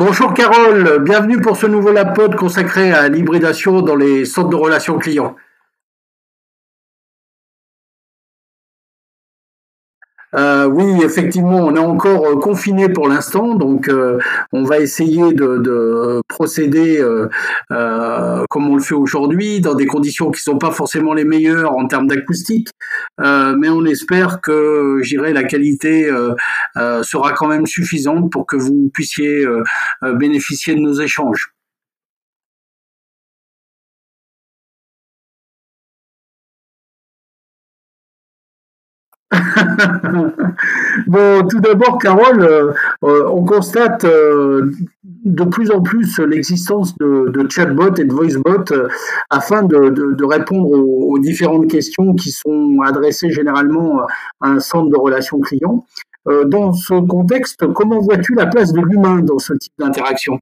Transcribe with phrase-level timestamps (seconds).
[0.00, 4.96] Bonjour Carole, bienvenue pour ce nouveau LabPod consacré à l'hybridation dans les centres de relations
[4.96, 5.34] clients.
[10.34, 14.18] Euh, oui, effectivement, on est encore euh, confiné pour l'instant, donc euh,
[14.52, 17.02] on va essayer de, de procéder
[18.50, 21.86] comme on le fait aujourd'hui, dans des conditions qui sont pas forcément les meilleures en
[21.86, 22.68] termes d'acoustique,
[23.18, 26.10] mais on espère que, j'irai, la qualité
[26.76, 29.46] sera quand même suffisante pour que vous puissiez
[30.02, 31.52] bénéficier de nos échanges.
[41.06, 42.72] Bon, tout d'abord, Carole, euh,
[43.04, 44.72] euh, on constate euh,
[45.24, 48.72] de plus en plus l'existence de, chatbots et de voicebots
[49.30, 54.02] afin de, répondre aux, différentes questions qui sont adressées généralement
[54.40, 55.84] à un centre de relations clients.
[56.46, 60.38] Dans ce contexte, comment vois-tu la place de l'humain dans ce type d'interaction?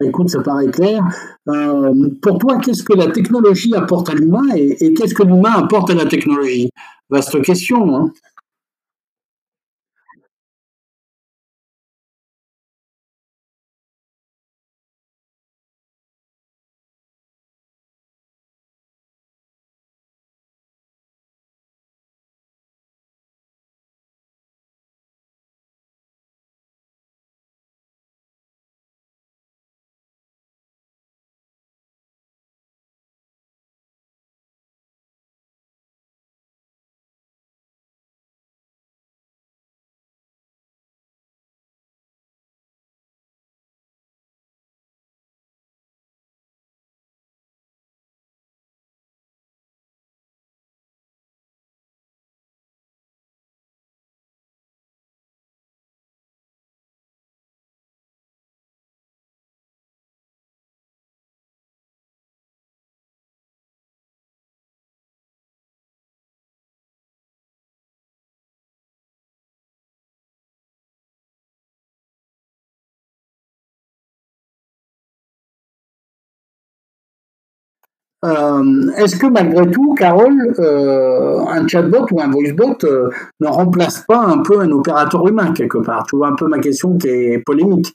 [0.00, 1.02] Écoute, ça paraît clair.
[1.48, 1.92] Euh,
[2.22, 5.90] pour toi, qu'est-ce que la technologie apporte à l'humain et, et qu'est-ce que l'humain apporte
[5.90, 6.70] à la technologie?
[7.10, 8.12] Vaste question, hein.
[78.24, 83.08] Euh, est-ce que malgré tout, Carole, euh, un chatbot ou un voicebot euh,
[83.40, 86.04] ne remplace pas un peu un opérateur humain quelque part?
[86.08, 87.94] Tu vois un peu ma question qui est polémique.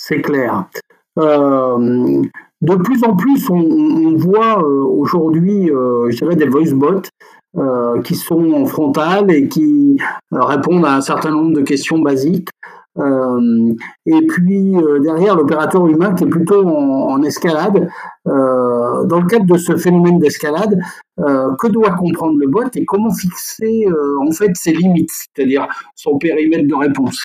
[0.00, 0.64] C'est clair.
[1.18, 2.22] Euh,
[2.60, 7.02] de plus en plus, on, voit euh, aujourd'hui, euh, je dirais, des voice bots
[8.04, 9.98] qui sont en frontal et qui
[10.30, 12.50] répondent à un certain nombre de questions basiques.
[12.96, 17.88] et puis derrière l'opérateur humain qui est plutôt en, escalade.
[18.26, 20.78] dans le cadre de ce phénomène d'escalade,
[21.16, 23.86] que doit comprendre le bot et comment fixer
[24.20, 25.66] en fait ses limites, c'est-à-dire
[25.96, 27.24] son périmètre de réponse?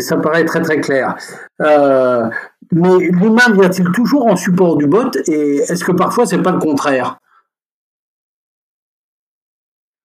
[0.00, 1.16] ça paraît très très clair.
[1.60, 2.28] Euh,
[2.72, 6.58] mais l'humain vient-il toujours en support du bot et est-ce que parfois c'est pas le
[6.58, 7.18] contraire?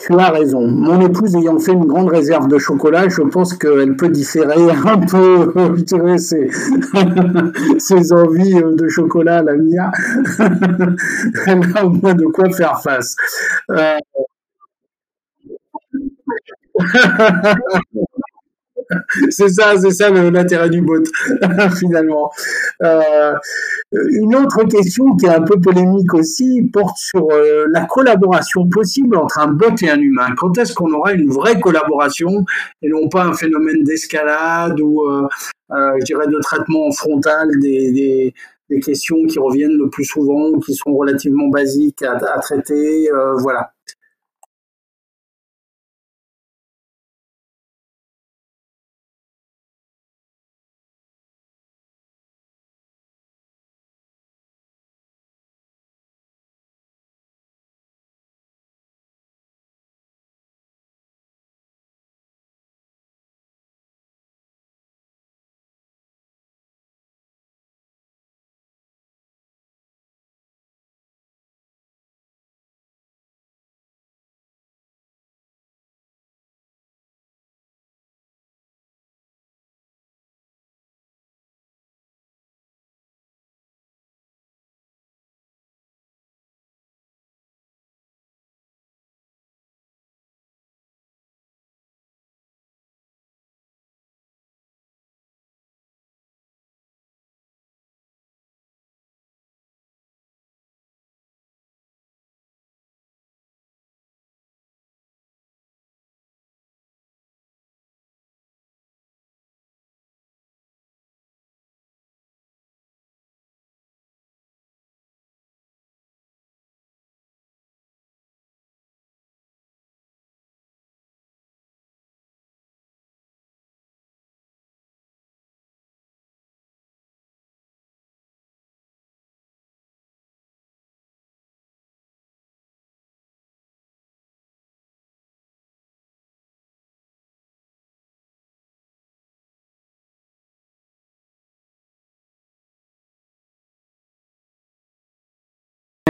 [0.00, 0.66] Tu as raison.
[0.66, 4.98] Mon épouse ayant fait une grande réserve de chocolat, je pense qu'elle peut différer un
[4.98, 6.48] peu, dirais, ses,
[8.12, 9.90] envies de chocolat à l'avenir.
[11.46, 13.14] Elle a au moins de quoi faire face.
[13.70, 13.98] Euh...
[19.30, 21.02] c'est ça, c'est ça l'intérêt du bot,
[21.78, 22.30] finalement.
[22.82, 23.32] Euh,
[23.92, 29.16] une autre question qui est un peu polémique aussi porte sur euh, la collaboration possible
[29.16, 30.28] entre un bot et un humain.
[30.36, 32.44] Quand est-ce qu'on aura une vraie collaboration
[32.82, 35.26] et non pas un phénomène d'escalade ou, euh,
[35.70, 38.34] je dirais, de traitement frontal des,
[38.84, 43.08] questions qui reviennent le plus souvent ou qui sont relativement basiques à traiter,
[43.40, 43.72] voilà.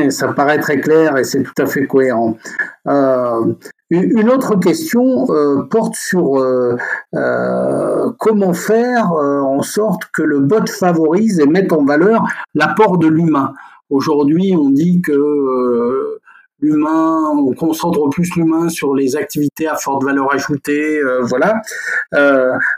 [0.08, 2.38] Ça paraît très clair et c'est tout à fait cohérent.
[2.88, 3.52] Euh,
[3.90, 6.76] une autre question euh, porte sur euh,
[8.18, 13.52] comment faire en sorte que le bot favorise et mette en valeur l'apport de l'humain.
[13.90, 16.18] Aujourd'hui, on dit que
[16.60, 21.60] l'humain, on concentre plus l'humain sur les activités à forte valeur ajoutée, voilà.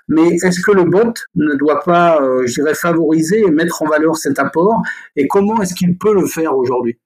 [0.08, 4.16] mais est-ce que le bot ne doit pas, je dirais, favoriser et mettre en valeur
[4.16, 4.82] cet apport?
[5.16, 6.98] Et comment est-ce qu'il peut le faire aujourd'hui?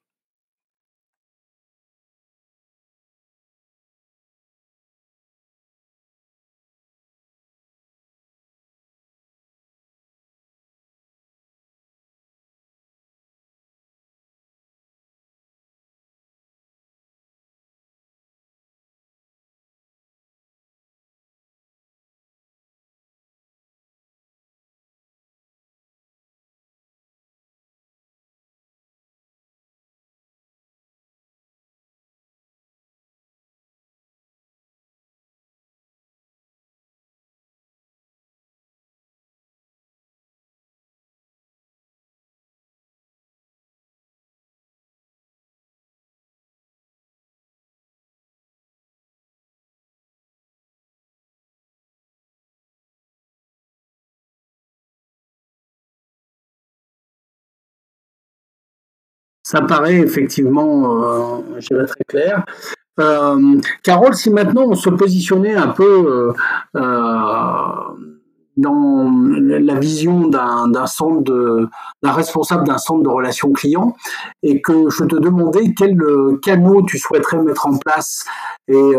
[59.47, 62.45] Ça paraît effectivement, euh, je dirais très clair.
[62.99, 66.35] Euh, Carole, si maintenant on se positionnait un peu
[66.75, 66.83] euh,
[68.57, 71.69] dans la vision d'un centre
[72.03, 73.95] d'un responsable d'un centre de relations clients
[74.43, 75.97] et que je te demandais quel
[76.43, 78.25] canaux tu souhaiterais mettre en place
[78.67, 78.95] et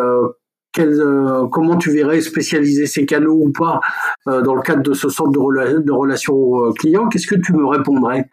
[1.51, 3.81] comment tu verrais spécialiser ces canaux ou pas
[4.25, 8.29] dans le cadre de ce centre de, relations clients, qu'est-ce que tu me répondrais?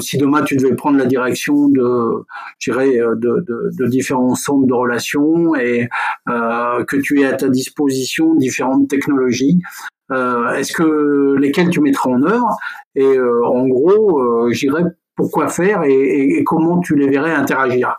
[0.00, 2.24] Si demain tu devais prendre la direction de,
[2.68, 5.88] euh, de, différents centres de relations et
[6.28, 9.60] euh, que tu aies à ta disposition différentes technologies,
[10.10, 12.56] est-ce que lesquelles tu mettrais en œuvre
[12.94, 14.84] Et en gros, j'irais
[15.16, 17.98] pourquoi faire et, comment tu les verrais interagir?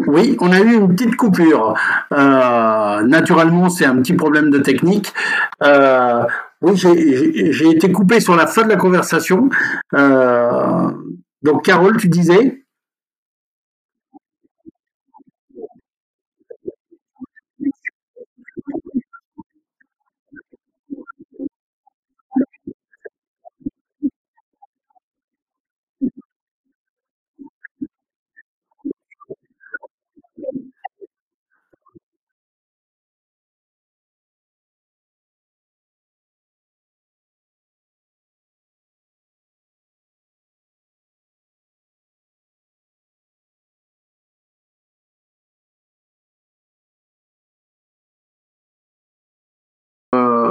[0.07, 1.75] Oui, on a eu une petite coupure.
[2.13, 5.13] Euh, naturellement, c'est un petit problème de technique.
[5.63, 6.23] Euh,
[6.61, 9.49] oui, j'ai été coupé sur la fin de la conversation.
[9.93, 10.89] Euh,
[11.43, 12.64] donc, Carole, tu disais?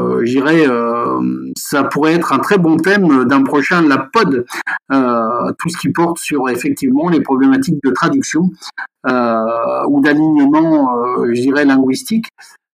[0.04, 1.20] Euh, j'irais, euh,
[1.56, 4.44] ça pourrait être un très bon thème d'un prochain Lapod,
[4.92, 8.50] euh, tout ce qui porte sur effectivement les problématiques de traduction
[9.06, 10.90] euh, ou d'alignement,
[11.32, 12.28] je dirais, linguistique.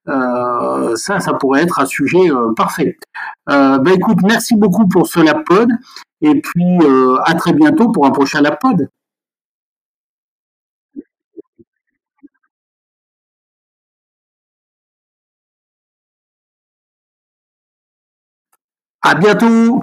[0.06, 2.98] Ça, ça pourrait être un sujet parfait.
[3.48, 5.68] Euh, ben écoute, merci beaucoup pour ce Lapod,
[6.20, 6.78] et puis
[7.24, 8.88] à très bientôt pour un prochain Lapod.
[19.02, 19.80] À bientôt.